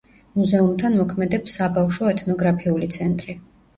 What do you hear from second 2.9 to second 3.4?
ცენტრი“.